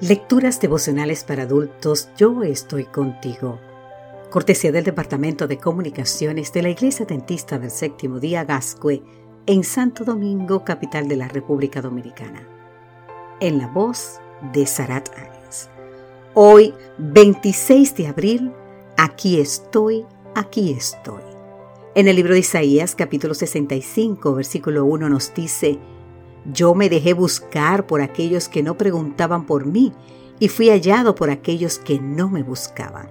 [0.00, 3.60] Lecturas devocionales para adultos, yo estoy contigo.
[4.28, 9.04] Cortesía del Departamento de Comunicaciones de la Iglesia Dentista del Séptimo Día Gascue
[9.46, 12.44] en Santo Domingo, capital de la República Dominicana.
[13.38, 14.18] En la voz
[14.52, 15.70] de Sarat Arias.
[16.34, 18.52] Hoy, 26 de abril,
[18.96, 20.04] aquí estoy,
[20.34, 21.22] aquí estoy.
[21.94, 25.78] En el libro de Isaías, capítulo 65, versículo 1 nos dice,
[26.44, 29.92] yo me dejé buscar por aquellos que no preguntaban por mí
[30.38, 33.08] y fui hallado por aquellos que no me buscaban.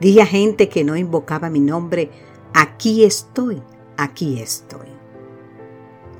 [0.00, 2.10] Dije a gente que no invocaba mi nombre,
[2.52, 3.62] aquí estoy,
[3.96, 4.88] aquí estoy.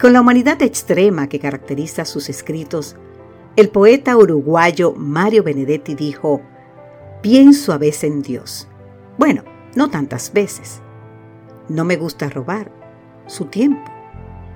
[0.01, 2.97] Con la humanidad extrema que caracteriza sus escritos,
[3.57, 6.41] el poeta uruguayo Mario Benedetti dijo,
[7.21, 8.69] pienso a veces en Dios.
[9.19, 9.43] Bueno,
[9.75, 10.81] no tantas veces.
[11.69, 12.73] No me gusta robar
[13.27, 14.02] su tiempo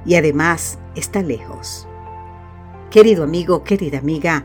[0.06, 1.87] y además está lejos.
[2.91, 4.45] Querido amigo, querida amiga,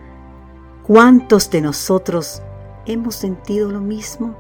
[0.84, 2.42] ¿cuántos de nosotros
[2.86, 4.36] hemos sentido lo mismo?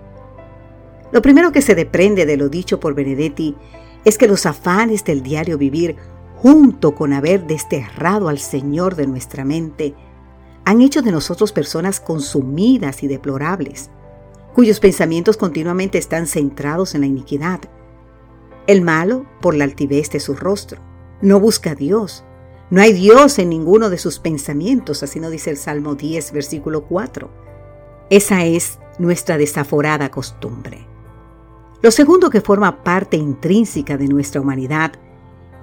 [1.11, 3.55] Lo primero que se deprende de lo dicho por Benedetti
[4.03, 5.95] es que los afanes del diario vivir,
[6.35, 9.93] junto con haber desterrado al Señor de nuestra mente,
[10.65, 13.91] han hecho de nosotros personas consumidas y deplorables,
[14.53, 17.61] cuyos pensamientos continuamente están centrados en la iniquidad.
[18.67, 20.81] El malo por la altivez de su rostro,
[21.21, 22.23] no busca a Dios.
[22.69, 26.85] No hay Dios en ninguno de sus pensamientos, así nos dice el Salmo 10, versículo
[26.85, 27.29] 4.
[28.09, 30.87] Esa es nuestra desaforada costumbre.
[31.81, 34.93] Lo segundo que forma parte intrínseca de nuestra humanidad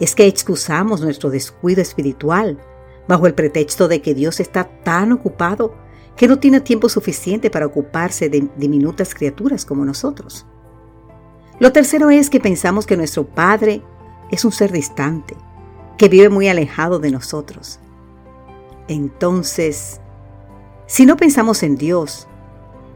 [0.00, 2.58] es que excusamos nuestro descuido espiritual
[3.06, 5.74] bajo el pretexto de que Dios está tan ocupado
[6.16, 10.46] que no tiene tiempo suficiente para ocuparse de diminutas criaturas como nosotros.
[11.60, 13.82] Lo tercero es que pensamos que nuestro Padre
[14.30, 15.36] es un ser distante,
[15.98, 17.80] que vive muy alejado de nosotros.
[18.86, 20.00] Entonces,
[20.86, 22.26] si no pensamos en Dios,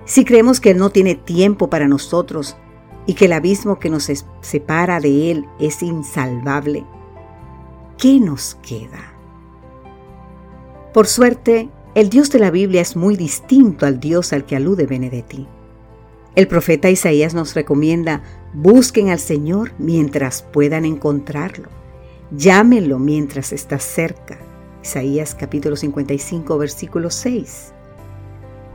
[0.06, 2.56] si creemos que Él no tiene tiempo para nosotros
[3.06, 4.10] y que el abismo que nos
[4.40, 6.86] separa de Él es insalvable,
[7.98, 9.12] ¿qué nos queda?
[10.94, 14.86] Por suerte, el Dios de la Biblia es muy distinto al Dios al que alude
[14.86, 15.46] Benedetti.
[16.34, 18.22] El profeta Isaías nos recomienda
[18.54, 21.81] busquen al Señor mientras puedan encontrarlo.
[22.34, 24.38] Llámenlo mientras está cerca.
[24.82, 27.74] Isaías capítulo 55 versículo 6.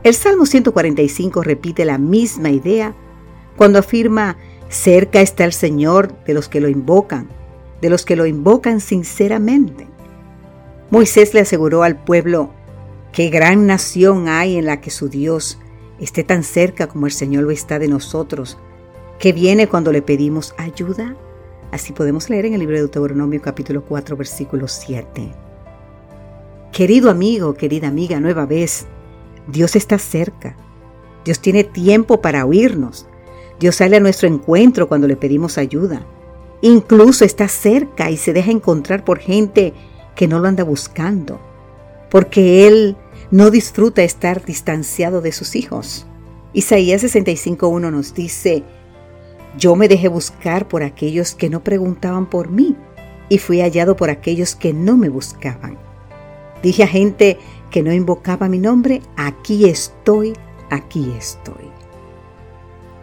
[0.04, 2.94] El Salmo 145 repite la misma idea
[3.56, 4.36] cuando afirma,
[4.68, 7.28] cerca está el Señor de los que lo invocan,
[7.82, 9.88] de los que lo invocan sinceramente.
[10.90, 12.50] Moisés le aseguró al pueblo,
[13.10, 15.58] qué gran nación hay en la que su Dios
[15.98, 18.56] esté tan cerca como el Señor lo está de nosotros,
[19.18, 21.16] que viene cuando le pedimos ayuda
[21.70, 25.30] Así podemos leer en el libro de Deuteronomio capítulo 4 versículo 7.
[26.72, 28.86] Querido amigo, querida amiga, nueva vez,
[29.46, 30.56] Dios está cerca.
[31.24, 33.06] Dios tiene tiempo para oírnos.
[33.60, 36.06] Dios sale a nuestro encuentro cuando le pedimos ayuda.
[36.62, 39.74] Incluso está cerca y se deja encontrar por gente
[40.14, 41.38] que no lo anda buscando,
[42.10, 42.96] porque Él
[43.30, 46.06] no disfruta estar distanciado de sus hijos.
[46.54, 48.64] Isaías 65.1 nos dice,
[49.56, 52.76] yo me dejé buscar por aquellos que no preguntaban por mí
[53.28, 55.78] y fui hallado por aquellos que no me buscaban.
[56.62, 57.38] Dije a gente
[57.70, 60.34] que no invocaba mi nombre, aquí estoy,
[60.70, 61.70] aquí estoy.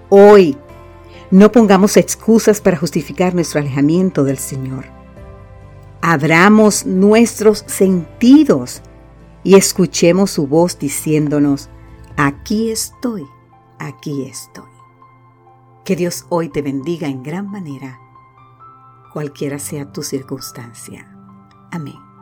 [0.10, 0.58] Hoy,
[1.32, 4.86] no pongamos excusas para justificar nuestro alejamiento del Señor.
[6.02, 8.82] Abramos nuestros sentidos
[9.44, 11.70] y escuchemos su voz diciéndonos,
[12.16, 13.26] aquí estoy,
[13.80, 14.75] aquí estoy.
[15.86, 18.00] Que Dios hoy te bendiga en gran manera,
[19.14, 21.16] cualquiera sea tu circunstancia.
[21.72, 22.15] Amén.